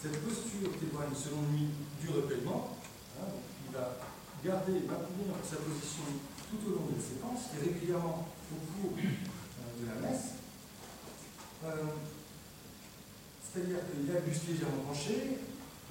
Cette 0.00 0.22
posture 0.22 0.70
témoigne, 0.78 1.14
selon 1.14 1.42
lui, 1.50 1.74
du 2.00 2.08
repèlement. 2.14 2.78
Hein, 3.18 3.26
il 3.66 3.74
va 3.74 3.98
garder, 4.44 4.82
maintenir 4.90 5.38
sa 5.46 5.56
position 5.62 6.18
tout 6.50 6.58
au 6.66 6.74
long 6.74 6.86
de 6.90 6.98
la 6.98 7.02
séquence 7.02 7.54
et 7.54 7.62
régulièrement 7.62 8.26
au 8.50 8.58
cours 8.58 8.98
euh, 8.98 9.70
de 9.78 9.84
la 9.86 9.96
messe. 10.02 10.42
Euh, 11.64 11.94
c'est-à-dire 13.38 13.78
qu'il 13.86 14.10
a 14.10 14.18
le 14.18 14.26
buste 14.26 14.48
légèrement 14.48 14.82
penché, 14.90 15.38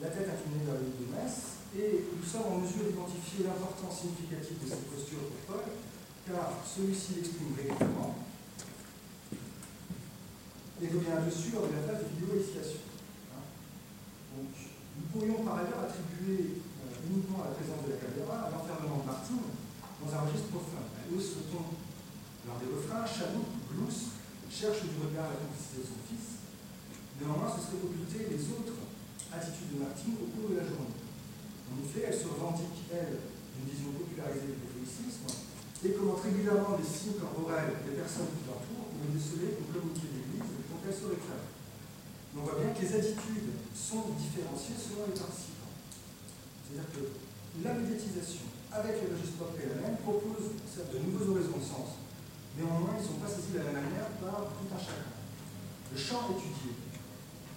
la 0.02 0.10
tête 0.10 0.28
inclinée 0.28 0.66
vers 0.68 0.76
le 0.76 0.92
de 0.92 1.08
messe, 1.16 1.64
et 1.78 2.12
nous 2.12 2.28
sommes 2.28 2.52
en 2.52 2.58
mesure 2.60 2.92
d'identifier 2.92 3.48
l'importance 3.48 4.04
significative 4.04 4.60
de 4.60 4.68
cette 4.68 4.92
posture 4.92 5.32
pour 5.32 5.56
Paul, 5.56 5.66
car 6.28 6.52
celui-ci 6.68 7.16
l'exprime 7.16 7.56
régulièrement 7.56 8.20
et 10.82 10.88
revient 10.88 11.22
dessus 11.24 11.54
lors 11.54 11.70
de 11.70 11.78
la 11.78 11.86
phase 11.88 12.04
de 12.04 12.10
vidéo-initiation. 12.20 12.84
Hein. 13.32 13.46
Donc, 14.36 14.52
nous 14.52 15.08
pourrions 15.14 15.46
par 15.46 15.62
ailleurs 15.62 15.86
attribuer 15.88 16.60
uniquement 17.08 17.44
à 17.44 17.52
la 17.52 17.56
présence 17.58 17.84
de 17.86 17.96
la 17.96 18.00
caméra, 18.00 18.48
à 18.48 18.50
l'enfermement 18.54 19.02
de 19.02 19.08
Martine 19.08 19.46
dans 20.02 20.12
un 20.12 20.22
registre 20.26 20.50
profane. 20.54 20.90
Elle 20.98 21.14
hausse 21.14 21.38
le 21.38 21.44
ton 21.54 21.66
lors 22.48 22.58
des 22.58 22.70
refrains, 22.74 23.06
chaloupe, 23.06 23.54
glousse, 23.70 24.18
cherche 24.50 24.82
du 24.84 24.98
regard 24.98 25.30
la 25.30 25.38
complicité 25.38 25.86
de 25.86 25.88
son 25.88 26.02
fils. 26.10 26.42
Néanmoins, 27.22 27.54
ce 27.54 27.62
serait 27.62 27.82
occulter 27.86 28.34
les 28.34 28.42
autres 28.50 28.82
attitudes 29.30 29.78
de 29.78 29.80
Martine 29.86 30.18
au 30.18 30.28
cours 30.34 30.50
de 30.50 30.58
la 30.58 30.66
journée. 30.66 30.98
En 31.70 31.78
effet, 31.86 32.10
elle 32.10 32.18
se 32.18 32.28
revendique, 32.28 32.90
elle, 32.90 33.22
d'une 33.54 33.70
vision 33.70 33.94
popularisée 33.94 34.58
du 34.58 34.60
catholicisme 34.66 35.30
et 35.82 35.94
commente 35.98 36.22
régulièrement 36.22 36.78
les 36.78 36.86
signes 36.86 37.18
corporels 37.18 37.78
des 37.86 37.98
personnes 37.98 38.30
qui 38.38 38.46
l'entourent 38.46 38.90
pour 38.94 39.06
déceler 39.14 39.58
une 39.58 39.70
communauté 39.70 40.10
d'église 40.14 40.50
dont 40.70 40.82
elle 40.82 40.94
se 40.94 41.06
réclame. 41.10 41.46
On 42.38 42.42
voit 42.42 42.58
bien 42.58 42.74
que 42.74 42.82
les 42.82 42.94
attitudes 42.96 43.54
sont 43.74 44.14
différenciées 44.18 44.78
selon 44.78 45.10
les 45.10 45.18
participants. 45.18 45.61
C'est-à-dire 46.72 46.88
que 46.96 47.04
la 47.68 47.76
médiatisation, 47.76 48.48
avec 48.72 49.04
le 49.04 49.12
registre 49.12 49.44
même 49.60 50.00
propose 50.00 50.56
de 50.56 50.98
nouveaux 51.04 51.36
horizons 51.36 51.60
de 51.60 51.68
sens. 51.68 52.00
Néanmoins, 52.56 52.96
ils 52.96 53.04
ne 53.04 53.08
sont 53.12 53.20
pas 53.20 53.28
saisis 53.28 53.52
de 53.52 53.60
la 53.60 53.76
même 53.76 53.92
manière 53.92 54.08
par 54.24 54.56
tout 54.56 54.72
un 54.72 54.80
chacun. 54.80 55.12
Le 55.92 56.00
champ 56.00 56.32
étudié 56.32 56.72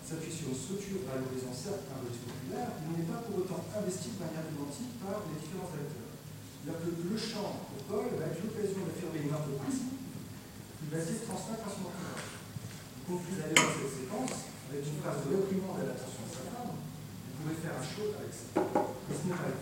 s'appuie 0.02 0.34
sur 0.34 0.50
une 0.50 0.58
structure 0.58 1.06
valorisant 1.06 1.54
certes 1.54 1.86
un 1.94 2.02
registre 2.02 2.26
populaire, 2.26 2.74
mais 2.82 2.98
n'est 2.98 3.06
pas 3.06 3.22
pour 3.22 3.46
autant 3.46 3.62
investi 3.70 4.18
de 4.18 4.20
manière 4.26 4.50
identique 4.50 4.98
par 4.98 5.22
les 5.30 5.38
différents 5.38 5.70
acteurs. 5.70 6.10
C'est-à-dire 6.10 6.82
que 6.82 6.90
le 6.90 7.14
champ, 7.14 7.62
pour 7.70 7.82
Paul, 7.86 8.10
va 8.18 8.34
être 8.34 8.42
l'occasion 8.42 8.82
d'affirmer 8.82 9.30
une 9.30 9.34
entreprise, 9.34 9.94
va 10.90 10.98
essayer 10.98 11.22
de 11.22 11.26
transmettre 11.30 11.62
à 11.62 11.70
son 11.70 11.86
entourage. 11.86 12.34
Il 12.34 13.02
conclut 13.06 13.38
d'ailleurs 13.38 13.70
cette 13.78 13.94
séquence 13.94 14.50
avec 14.66 14.82
une 14.82 14.98
phrase 14.98 15.22
de 15.22 15.28
réprimande 15.30 15.78
à 15.78 15.86
l'attention 15.94 16.26
de 16.26 16.32
sa 16.34 16.42
femme. 16.50 16.74
Il 16.74 17.32
pourrait 17.38 17.60
faire 17.62 17.78
un 17.78 17.86
show 17.86 18.10
avec 18.18 18.32
ça. 18.34 18.83
Cas. 19.22 19.54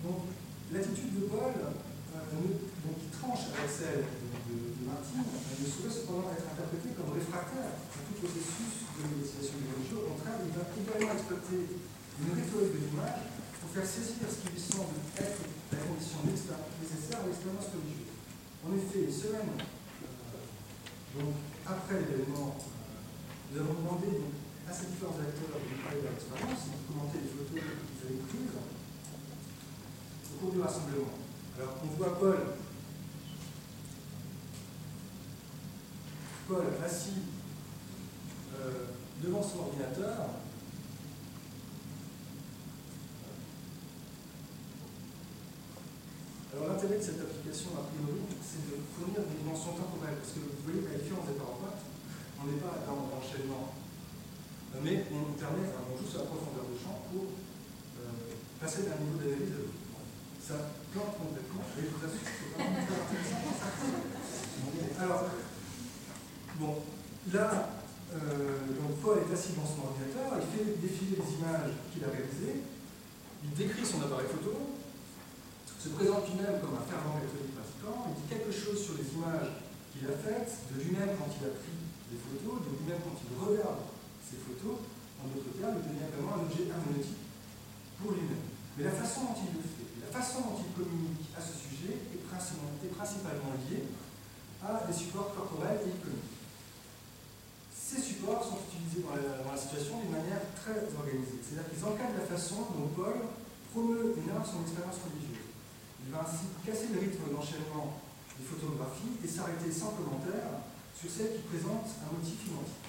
Donc, 0.00 0.32
l'attitude 0.72 1.12
de 1.20 1.24
Paul, 1.28 1.52
euh, 1.52 2.24
donc, 2.32 2.96
qui 2.96 3.08
tranche 3.12 3.52
avec 3.52 3.68
celle 3.68 4.08
de, 4.48 4.54
de, 4.80 4.82
Martine, 4.88 5.28
ne 5.28 5.66
saurait 5.68 5.92
cependant 5.92 6.32
être 6.32 6.48
interprétée 6.48 6.96
comme 6.96 7.12
réfractaire 7.12 7.76
à 7.76 8.00
tout 8.00 8.16
processus 8.16 8.88
de 8.96 9.00
méditation 9.12 9.60
du 9.60 9.68
religieux. 9.68 10.00
Au 10.00 10.16
contraire, 10.16 10.40
il 10.40 10.52
va 10.56 10.64
également 10.72 11.12
exploiter 11.12 11.60
une 11.68 12.32
rhétorique 12.32 12.72
de 12.72 12.80
l'image 12.88 13.28
pour 13.60 13.68
faire 13.76 13.84
saisir 13.84 14.24
ce 14.24 14.36
qui 14.40 14.48
lui 14.56 14.62
semble 14.62 14.96
être 15.20 15.40
la 15.44 15.80
condition 15.84 16.24
nécessaire 16.24 17.20
à 17.20 17.26
l'expérience 17.28 17.68
religieuse. 17.76 18.16
En 18.64 18.72
effet, 18.72 19.04
une 19.04 19.12
semaine 19.12 19.52
euh, 19.52 21.20
donc, 21.20 21.36
après 21.68 22.00
l'événement, 22.00 22.56
euh, 22.56 23.52
nous 23.52 23.56
avons 23.60 23.76
demandé 23.84 24.08
à 24.68 24.72
ces 24.72 24.86
différents 24.92 25.16
acteurs 25.16 25.56
de 25.56 25.64
nous 25.64 25.82
parler 25.82 26.00
de 26.00 26.04
leur 26.04 26.12
expérience, 26.12 26.68
de 26.68 26.92
commenter 26.92 27.18
les 27.24 27.32
photos 27.32 27.56
qu'ils 27.56 28.04
avaient 28.04 28.24
prises 28.28 28.60
au 30.28 30.36
cours 30.36 30.52
du 30.52 30.60
rassemblement. 30.60 31.16
Alors, 31.56 31.74
on 31.82 31.96
voit 31.96 32.18
Paul, 32.18 32.38
Paul 36.46 36.66
assis 36.84 37.32
euh, 38.60 38.92
devant 39.24 39.42
son 39.42 39.60
ordinateur, 39.60 40.44
Alors 46.50 46.74
l'intérêt 46.74 46.98
de 46.98 47.02
cette 47.02 47.20
application, 47.20 47.70
a 47.78 47.86
priori, 47.86 48.18
c'est 48.42 48.66
de 48.66 48.82
fournir 48.90 49.22
des 49.30 49.38
dimensions 49.38 49.78
temporelles. 49.78 50.18
Parce 50.18 50.34
que 50.34 50.42
vous 50.42 50.58
voyez 50.66 50.82
la 50.90 50.98
différence 50.98 51.30
des 51.30 51.38
PowerPoint, 51.38 51.78
on 52.42 52.50
n'est 52.50 52.58
pas 52.58 52.82
dans 52.82 53.14
l'enchaînement. 53.14 53.77
Mais 54.82 55.04
on 55.10 55.32
permet, 55.34 55.66
enfin, 55.66 55.82
on 55.90 55.96
joue 55.98 56.06
sur 56.06 56.20
la 56.22 56.30
profondeur 56.30 56.64
de 56.70 56.76
champ 56.78 57.02
pour 57.10 57.24
euh, 57.24 58.36
passer 58.60 58.86
d'un 58.86 59.00
niveau 59.02 59.18
d'analyse 59.18 59.52
à 59.56 59.60
l'autre. 59.64 59.80
Ça 60.38 60.54
plante 60.92 61.18
complètement, 61.18 61.64
je 61.76 61.88
vous 61.88 62.00
assure 62.04 62.24
c'est 62.24 62.52
vraiment 62.54 62.78
très 62.86 62.94
intéressant. 62.94 63.52
Alors, 64.98 65.24
bon, 66.58 66.74
là, 67.32 67.48
euh, 68.14 68.72
donc 68.80 69.02
Paul 69.02 69.18
est 69.18 69.32
assis 69.34 69.52
dans 69.58 69.66
son 69.66 69.92
ordinateur, 69.92 70.40
il 70.40 70.48
fait 70.48 70.78
défiler 70.80 71.20
les 71.20 71.30
images 71.42 71.74
qu'il 71.92 72.04
a 72.06 72.10
réalisées, 72.14 72.64
il 73.44 73.52
décrit 73.52 73.84
son 73.84 74.00
appareil 74.00 74.30
photo, 74.30 74.78
se 75.78 75.88
présente 75.90 76.26
lui-même 76.32 76.58
comme 76.64 76.74
un 76.80 76.86
fervent 76.86 77.20
catholique 77.20 77.54
pratiquant, 77.54 78.10
il 78.10 78.14
dit 78.18 78.26
quelque 78.30 78.50
chose 78.50 78.78
sur 78.78 78.94
les 78.98 79.06
images 79.14 79.52
qu'il 79.92 80.06
a 80.08 80.16
faites, 80.16 80.70
de 80.72 80.82
lui-même 80.82 81.14
quand 81.18 81.28
il 81.28 81.44
a 81.46 81.52
pris 81.54 81.76
des 82.10 82.18
photos, 82.18 82.64
de 82.66 82.70
lui-même 82.78 83.02
quand 83.04 83.18
il 83.20 83.30
regarde 83.36 83.97
ces 84.28 84.36
photos, 84.44 84.84
en 85.24 85.32
d'autres 85.32 85.56
termes, 85.56 85.80
il 85.80 85.88
devient 85.88 86.12
vraiment 86.12 86.36
un 86.36 86.44
objet 86.44 86.68
herméneutique 86.68 87.24
pour 87.96 88.12
lui-même. 88.12 88.44
Mais 88.76 88.84
la 88.84 88.94
façon 88.94 89.32
dont 89.32 89.38
il 89.40 89.56
le 89.56 89.64
fait, 89.64 89.88
la 90.04 90.12
façon 90.12 90.44
dont 90.44 90.58
il 90.60 90.70
communique 90.76 91.32
à 91.32 91.40
ce 91.40 91.56
sujet 91.56 91.96
est 92.12 92.22
principalement 92.28 93.56
liée 93.64 93.88
à 94.62 94.84
des 94.86 94.92
supports 94.92 95.34
corporels 95.34 95.80
et 95.86 95.96
iconiques. 95.96 96.38
Ces 97.72 98.04
supports 98.04 98.44
sont 98.44 98.60
utilisés 98.68 99.00
dans 99.00 99.16
la, 99.16 99.56
situation 99.56 99.96
d'une 100.04 100.12
manière 100.12 100.44
très 100.54 100.76
organisée. 100.92 101.40
C'est-à-dire 101.40 101.72
qu'ils 101.72 101.84
encadrent 101.88 102.20
la 102.20 102.28
façon 102.28 102.68
dont 102.76 102.92
Paul 102.92 103.16
promeut 103.72 104.12
une 104.12 104.28
art 104.36 104.44
son 104.44 104.60
expérience 104.60 105.00
religieuse. 105.08 105.48
Il 106.04 106.12
va 106.12 106.22
ainsi 106.22 106.52
casser 106.62 106.92
le 106.92 107.00
rythme 107.00 107.32
d'enchaînement 107.32 107.96
des 108.36 108.44
photographies 108.44 109.18
et 109.24 109.28
s'arrêter 109.28 109.72
sans 109.72 109.96
commentaire 109.96 110.60
sur 110.92 111.10
celles 111.10 111.40
qui 111.40 111.48
présentent 111.48 111.96
un 112.04 112.12
motif 112.12 112.38
identique. 112.44 112.87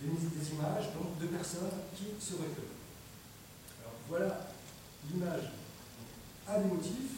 Des, 0.00 0.08
des 0.08 0.52
images 0.52 0.92
donc 0.94 1.18
de 1.18 1.26
personnes 1.26 1.70
qui 1.94 2.04
se 2.20 2.34
recueillent. 2.34 2.76
Voilà 4.08 4.46
l'image 5.12 5.52
a 6.46 6.58
des 6.58 6.68
motifs 6.68 7.16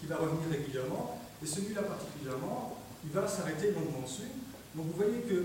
qui 0.00 0.06
va 0.06 0.16
revenir 0.16 0.48
régulièrement 0.50 1.20
et 1.42 1.46
celui-là 1.46 1.82
particulièrement, 1.82 2.78
il 3.04 3.10
va 3.10 3.26
s'arrêter 3.26 3.72
longuement 3.72 4.02
dessus. 4.02 4.30
Donc 4.74 4.86
vous 4.86 4.96
voyez 4.96 5.20
que 5.22 5.44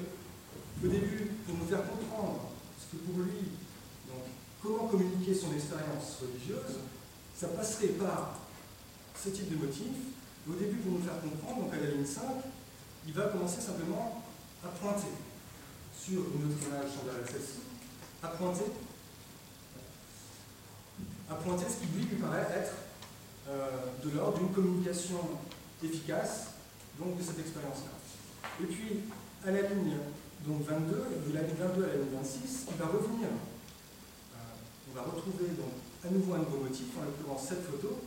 au 0.83 0.87
début, 0.87 1.31
pour 1.45 1.57
nous 1.57 1.65
faire 1.65 1.81
comprendre 1.89 2.51
ce 2.79 2.95
que 2.95 3.01
pour 3.01 3.19
lui, 3.23 3.49
donc 4.07 4.23
comment 4.61 4.87
communiquer 4.87 5.33
son 5.33 5.51
expérience 5.53 6.21
religieuse, 6.21 6.77
ça 7.35 7.47
passerait 7.47 7.97
par 7.97 8.37
ce 9.15 9.29
type 9.29 9.49
de 9.49 9.65
motif. 9.65 9.87
Au 10.47 10.53
début, 10.53 10.77
pour 10.77 10.93
nous 10.93 11.03
faire 11.03 11.19
comprendre, 11.19 11.65
donc 11.65 11.73
à 11.73 11.77
la 11.77 11.91
ligne 11.91 12.05
5, 12.05 12.21
il 13.07 13.13
va 13.13 13.23
commencer 13.27 13.59
simplement 13.59 14.23
à 14.63 14.67
pointer 14.67 15.11
sur 15.99 16.19
une 16.19 16.51
autre 16.51 16.61
image 16.67 16.91
semblable 16.91 17.23
à 17.23 17.27
celle-ci, 17.27 17.59
à 18.23 18.27
pointer, 21.35 21.65
ce 21.69 21.75
qui 21.81 21.87
lui, 21.93 22.05
lui 22.05 22.15
paraît 22.17 22.47
être 22.55 22.73
euh, 23.49 23.69
de 24.03 24.09
l'ordre 24.11 24.39
d'une 24.39 24.53
communication 24.53 25.19
efficace 25.83 26.47
donc 26.99 27.17
de 27.17 27.23
cette 27.23 27.39
expérience-là. 27.39 27.91
Et 28.61 28.65
puis, 28.65 29.01
à 29.45 29.51
la 29.51 29.61
ligne 29.61 29.97
donc 30.45 30.63
22, 30.63 30.95
de 31.27 31.33
la 31.33 31.41
ligne 31.41 31.55
22 31.59 31.83
à 31.83 31.87
la 31.87 31.93
ligne 31.95 32.15
26, 32.21 32.67
il 32.71 32.77
va 32.77 32.85
revenir. 32.87 33.27
Euh, 33.27 34.37
on 34.91 34.95
va 34.95 35.01
retrouver 35.01 35.47
donc 35.57 35.73
à 36.05 36.09
nouveau 36.09 36.33
un 36.35 36.39
nouveau 36.39 36.63
motif, 36.63 36.87
en 36.97 37.03
l'occurrence 37.05 37.49
cette 37.49 37.65
photo, 37.65 37.99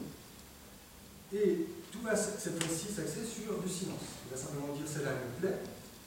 et 1.33 1.66
tout 1.92 2.00
va 2.03 2.16
cette 2.16 2.62
fois-ci 2.62 2.92
s'axer 2.92 3.24
sur 3.24 3.61
du 3.61 3.68
silence. 3.68 4.18
Il 4.26 4.35
va 4.35 4.40
simplement 4.40 4.74
dire 4.74 4.87
celle-là 4.87 5.12
me 5.12 5.40
plaît, 5.40 5.59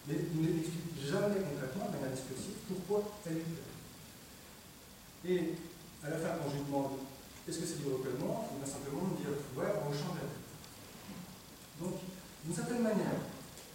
mais 0.08 0.16
il 0.34 0.42
n'explique 0.42 1.00
jamais 1.00 1.40
concrètement, 1.40 1.88
de 1.88 1.98
manière 1.98 2.16
discursive, 2.16 2.60
pourquoi 2.68 3.12
elle 3.26 3.40
plaît. 3.40 3.72
Et 5.26 5.56
à 6.04 6.10
la 6.10 6.18
fin, 6.18 6.36
quand 6.36 6.50
je 6.52 6.58
lui 6.58 6.66
demande 6.66 7.00
est-ce 7.48 7.60
que 7.60 7.66
c'est 7.66 7.84
du 7.84 7.92
recueillement, 7.92 8.48
il 8.56 8.60
va 8.64 8.68
simplement 8.68 9.04
me 9.04 9.18
dire 9.20 9.36
ouais, 9.56 9.68
on 9.84 9.92
change 9.92 10.16
la 10.16 10.28
tête. 10.32 10.48
Donc, 11.80 12.00
d'une 12.44 12.56
certaine 12.56 12.84
manière, 12.84 13.20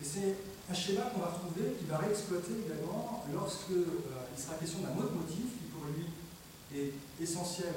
et 0.01 0.05
c'est 0.05 0.37
un 0.71 0.75
schéma 0.75 1.13
qu'on 1.13 1.21
va 1.21 1.37
retrouver 1.37 1.77
qui 1.77 1.85
va 1.85 1.99
réexploiter 1.99 2.65
également 2.65 3.25
lorsque 3.33 3.73
euh, 3.73 4.29
il 4.37 4.41
sera 4.41 4.55
question 4.55 4.81
d'un 4.81 4.97
autre 4.97 5.13
motif 5.13 5.59
qui 5.59 5.69
pour 5.69 5.85
lui 5.93 6.09
est 6.73 6.93
essentiel 7.21 7.75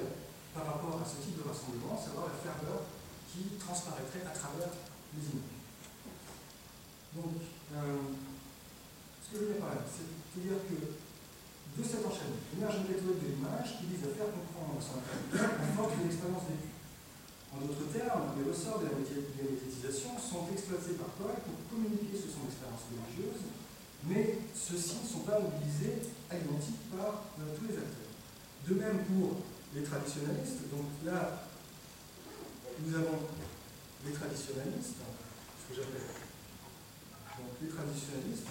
par 0.54 0.66
rapport 0.68 1.00
à 1.02 1.06
ce 1.08 1.24
type 1.24 1.40
de 1.40 1.48
rassemblement, 1.48 2.00
savoir 2.00 2.28
la 2.28 2.40
ferveur 2.40 2.88
qui 3.32 3.56
transparaîtrait 3.60 4.24
à 4.28 4.36
travers 4.36 4.72
les 5.16 5.24
images. 5.28 5.60
Donc, 7.16 7.36
euh, 7.76 8.00
ce 9.32 9.39
que 9.39 9.48
de 11.72 11.84
cet 11.88 12.04
enchaînement, 12.04 12.44
émerge 12.52 12.84
une 12.84 12.91
de 12.91 13.28
l'image 13.32 13.80
qui 13.80 13.88
vise 13.88 14.04
à 14.04 14.12
faire 14.12 14.28
comprendre 14.28 14.76
son 14.84 15.00
en 15.00 15.72
force 15.72 15.96
de 15.96 16.04
l'expérience 16.04 16.44
vécue. 16.52 16.76
En 17.56 17.63
d'autres 17.63 17.88
termes, 17.96 18.36
les 18.36 18.44
ressorts 18.44 18.84
de 18.84 18.91
la 18.91 18.96
médiatisation 19.00 20.20
sont 20.20 20.52
exploités 20.52 21.00
par 21.00 21.15
Paul 21.15 21.32
pour 21.48 21.56
communiquer 21.72 22.12
sur 22.12 22.28
son 22.28 22.44
expérience 22.44 22.91
religieuse, 22.91 23.48
mais 24.04 24.52
ceux-ci 24.52 25.00
ne 25.00 25.08
sont 25.08 25.24
pas 25.24 25.39
mobilisés 25.39 26.12
à 26.28 26.36
l'identique 26.36 26.91
par 26.91 27.32
euh, 27.39 27.56
tous 27.56 27.72
les 27.72 27.80
acteurs. 27.80 28.12
De 28.67 28.74
même 28.76 29.08
pour 29.08 29.48
les 29.72 29.84
traditionnalistes, 29.88 30.67
donc 30.67 30.91
là, 31.08 31.48
nous 32.84 32.91
avons 33.00 33.32
les 34.04 34.12
traditionnalistes, 34.12 35.00
ce 35.00 35.63
que 35.72 35.76
j'appelle 35.80 36.20
les 37.62 37.70
traditionnalistes, 37.70 38.48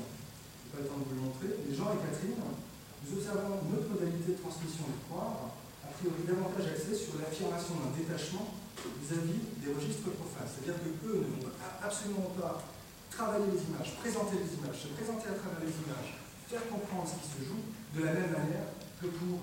le 0.79 0.87
temps 0.87 1.01
de 1.03 1.07
vous 1.11 1.21
montrer, 1.27 1.51
les 1.67 1.75
Jean 1.75 1.91
et 1.95 2.01
Catherine, 2.05 2.39
nous 2.39 3.11
observons 3.17 3.65
une 3.67 3.75
autre 3.75 3.91
modalité 3.91 4.37
de 4.37 4.39
transmission 4.39 4.87
du 4.87 4.99
croire, 5.09 5.57
a 5.83 5.91
priori 5.99 6.23
davantage 6.23 6.71
axée 6.71 6.95
sur 6.95 7.19
l'affirmation 7.19 7.75
d'un 7.81 7.93
détachement 7.97 8.55
vis-à-vis 9.03 9.41
-vis 9.41 9.65
des 9.65 9.73
registres 9.75 10.13
profanes. 10.15 10.47
C'est-à-dire 10.47 10.79
que 10.81 10.91
eux 11.09 11.19
ne 11.25 11.29
vont 11.43 11.51
absolument 11.83 12.31
pas 12.39 12.63
travailler 13.11 13.51
les 13.51 13.63
images, 13.67 13.97
présenter 13.99 14.37
les 14.39 14.51
images, 14.59 14.79
se 14.87 14.89
présenter 14.95 15.27
à 15.35 15.37
travers 15.41 15.61
les 15.65 15.75
images, 15.85 16.11
faire 16.49 16.65
comprendre 16.71 17.07
ce 17.11 17.17
qui 17.19 17.29
se 17.35 17.41
joue 17.49 17.63
de 17.97 18.01
la 18.05 18.13
même 18.15 18.33
manière 18.33 18.69
que 19.01 19.07
pour 19.07 19.39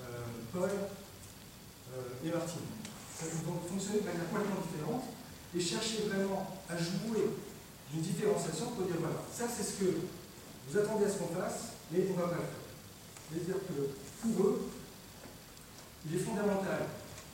euh, 0.00 0.26
Paul 0.52 0.70
euh, 0.72 2.24
et 2.24 2.30
Martine 2.30 2.86
ça 3.16 3.24
va 3.24 3.32
fonctionner 3.68 4.00
de 4.00 4.06
manière 4.06 4.28
complètement 4.28 4.60
différente 4.60 5.04
et 5.56 5.60
chercher 5.60 6.04
vraiment 6.08 6.60
à 6.68 6.76
jouer 6.76 7.32
d'une 7.90 8.02
différenciation 8.02 8.76
pour 8.76 8.84
dire 8.84 8.96
voilà, 9.00 9.16
ça 9.32 9.46
c'est 9.48 9.62
ce 9.64 9.80
que 9.80 10.04
vous 10.68 10.78
attendez 10.78 11.04
à 11.04 11.10
ce 11.10 11.18
qu'on 11.18 11.34
fasse, 11.34 11.78
mais 11.90 12.06
on 12.10 12.16
ne 12.16 12.22
va 12.22 12.28
pas 12.28 12.42
le 12.42 12.50
faire. 12.50 12.66
C'est-à-dire 13.30 13.62
que 13.66 13.78
pour 14.22 14.46
eux, 14.46 14.68
il 16.06 16.16
est 16.16 16.18
fondamental 16.18 16.86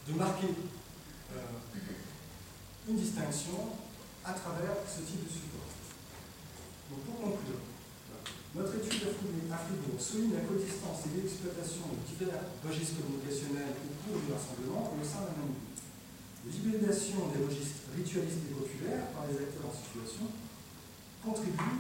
de 0.09 0.13
marquer 0.15 0.49
euh, 1.33 1.41
une 2.89 2.97
distinction 2.97 3.77
à 4.25 4.33
travers 4.33 4.77
ce 4.87 5.01
type 5.03 5.25
de 5.25 5.31
support. 5.31 5.69
Donc 6.91 7.01
pour 7.05 7.17
conclure, 7.21 7.61
notre 8.55 8.77
étude 8.77 9.09
Afrique 9.49 10.01
souligne 10.01 10.35
la 10.35 10.45
coexistence 10.45 11.09
et 11.09 11.23
l'exploitation 11.23 11.89
de 11.89 12.05
divers 12.05 12.45
registres 12.61 13.01
communicationnels 13.01 13.81
au 13.81 13.93
cours 14.05 14.21
du 14.21 14.33
rassemblement 14.33 14.93
au 14.93 15.05
sein 15.05 15.25
d'un 15.25 15.41
même 15.41 15.57
l'hybridation 16.45 17.31
des 17.31 17.45
registres 17.45 17.87
ritualistes 17.95 18.51
et 18.51 18.55
populaires 18.55 19.07
par 19.15 19.27
les 19.31 19.39
acteurs 19.39 19.71
en 19.71 19.75
situation, 19.75 20.27
contribue 21.23 21.79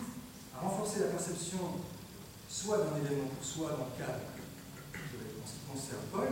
renforcer 0.62 1.00
la 1.00 1.18
perception 1.18 1.82
soit 2.48 2.78
d'un 2.78 2.96
événement 3.02 3.34
pour 3.34 3.44
soi 3.44 3.74
dans 3.74 3.90
le 3.90 3.96
cadre 3.98 4.22
en 4.22 5.46
ce 5.46 5.58
qui 5.58 5.64
concerne 5.66 6.06
Paul, 6.14 6.30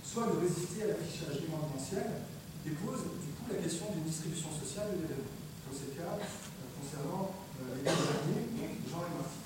soit 0.00 0.32
de 0.32 0.40
résister 0.40 0.88
à 0.88 0.96
l'affichage 0.96 1.44
événementiel 1.44 2.24
et 2.64 2.72
pose 2.80 3.04
du 3.20 3.30
coup 3.36 3.44
la 3.52 3.60
question 3.60 3.92
d'une 3.92 4.08
distribution 4.08 4.48
sociale 4.48 4.96
de 4.96 5.04
l'événement. 5.04 5.36
Dans 5.68 5.76
ces 5.76 5.92
cas, 5.92 6.16
euh, 6.16 6.68
concernant 6.80 7.36
euh, 7.60 7.76
les 7.76 7.84
derniers, 7.84 8.80
Jean 8.88 9.04
et 9.04 9.14
Martin. 9.14 9.44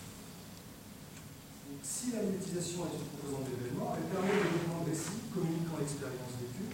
Si 1.82 2.16
la 2.16 2.22
monétisation 2.24 2.86
est 2.88 2.96
une 2.96 3.08
composante 3.12 3.44
d'événement, 3.50 3.92
elle 3.98 4.08
permet 4.08 4.32
le 4.38 4.46
développement 4.54 4.86
de 4.86 4.94
communiquant 5.34 5.76
l'expérience 5.82 6.32
vécue 6.40 6.70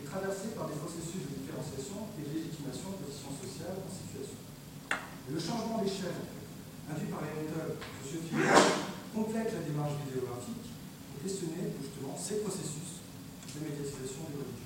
et 0.00 0.02
traversée 0.02 0.56
par 0.56 0.66
des 0.66 0.78
processus 0.80 1.30
de 1.30 1.44
différenciation 1.44 2.10
et 2.18 2.26
de 2.26 2.30
légitimation 2.32 2.96
de 2.96 3.06
positions 3.06 3.34
sociales 3.38 3.78
en 3.78 3.90
situation. 3.90 4.49
Le 5.28 5.38
changement 5.38 5.82
d'échelle 5.82 6.22
induit 6.90 7.10
par 7.10 7.20
les 7.22 7.42
méthodes 7.42 7.76
sociophiliques 8.02 8.80
complète 9.14 9.52
la 9.52 9.62
démarche 9.66 9.92
vidéographique 10.06 10.70
pour 11.12 11.22
questionner 11.22 11.74
justement 11.82 12.16
ces 12.16 12.40
processus 12.40 13.02
de 13.54 13.60
médiatisation 13.60 14.24
des 14.30 14.38
religions. 14.38 14.59